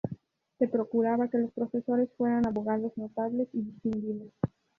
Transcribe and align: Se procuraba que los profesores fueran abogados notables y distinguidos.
Se 0.57 0.67
procuraba 0.67 1.27
que 1.27 1.37
los 1.37 1.51
profesores 1.53 2.09
fueran 2.17 2.47
abogados 2.47 2.91
notables 2.97 3.47
y 3.53 3.61
distinguidos. 3.61 4.31